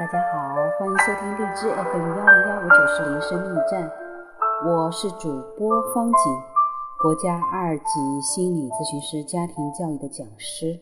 [0.00, 3.92] 大家好，欢迎收听荔枝 FM 幺零幺五九四零生命站，
[4.64, 5.28] 我是主
[5.58, 6.42] 播方景，
[7.02, 7.84] 国家二级
[8.22, 10.80] 心理咨询师、家庭教育的讲师。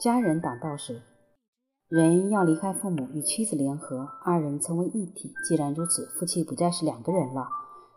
[0.00, 1.00] 家人挡道时，
[1.88, 5.32] 人要离开父母与妻子联合，二人成为一体。
[5.48, 7.46] 既然如此，夫妻不再是两个人了，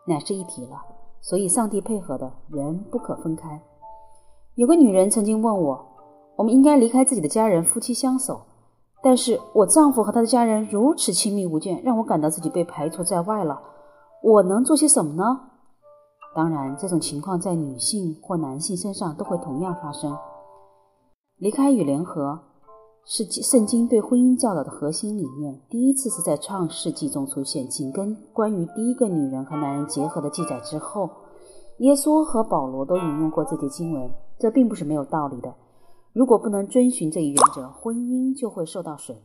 [0.05, 0.79] 乃是一体了。
[1.19, 3.59] 所以，上帝配合的人不可分开。
[4.53, 5.96] 有个女人曾经问我。
[6.37, 8.39] 我们应该离开自己的家人，夫妻相守。
[9.03, 13.59] 但是我丈夫和他的家人如此亲密无间，让我感到自己被排除在外了。
[14.23, 15.23] 我能做些什么呢？
[16.35, 20.15] 当然，这种情况在女性或男性身上都会同样发生。
[21.37, 22.39] 离开与联合
[23.05, 25.59] 是圣经对婚姻教导的核心理念。
[25.69, 31.09] 第一次是在创世纪中出现，紧跟关于第一个女人和男人结合的记载之后。
[31.79, 35.53] 耶稣和保罗都引用过这节经文，这并不是没有道理的。
[36.17, 39.15] 如果不能遵循这一原则，婚姻就会受到损。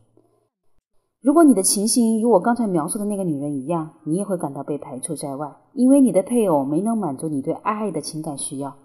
[1.23, 8.77] 如果你的情形与我刚才描述的那个女人一样，你也会感到被排除在外，因为你的配偶没能满足你对爱的情感需要。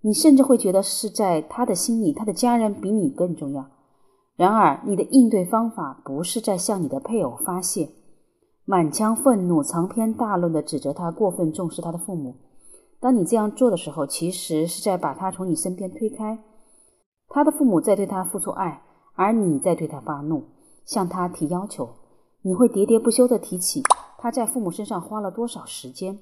[0.00, 3.66] 你甚至会觉得是在他的心里，他的家人比你更重要。
[4.36, 7.90] 然而，你的应对方法不是在向你的配偶发泄，
[8.64, 12.34] 满腔愤怒、长篇大论地指责他过分重视他的父母。
[12.98, 16.38] 当你这样做的时候，其实是在把他从你身边推开。
[17.28, 18.82] 他的父母在对他付出爱，
[19.14, 20.44] 而你在对他发怒，
[20.84, 21.88] 向他提要求。
[22.42, 23.82] 你会喋喋不休地提起
[24.18, 26.18] 他在父母身上花了多少时间，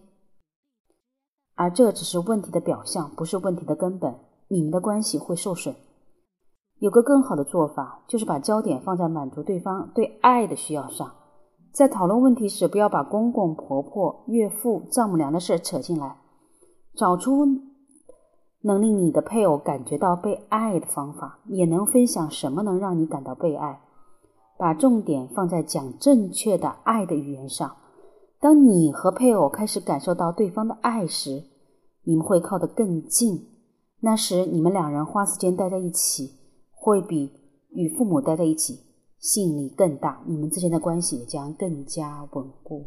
[1.54, 4.14] 而这只是问题的表象，不是问题的根本。
[4.48, 5.74] 你们的关系会受损。
[6.78, 11.10] 有个更好的做法，就是把焦点放在满足对方对爱的需要上。
[11.72, 16.18] 在讨论问题时，不要把公公婆婆、岳父、丈母娘的事扯进来，
[16.96, 17.73] 找出。
[18.66, 23.78] 能令你的配偶感觉到被爱的方法，也能分享什么能让你感到被爱。
[24.56, 27.76] 把重点放在讲正确的爱的语言上。
[28.40, 31.42] 当你和配偶开始感受到对方的爱时，
[32.04, 33.48] 你们会靠得更近。
[34.00, 36.30] 那时你们两人花时间待在一起，
[36.72, 37.30] 会比
[37.70, 38.80] 与父母待在一起
[39.18, 40.22] 吸引力更大。
[40.26, 42.86] 你们之间的关系也将更加稳固。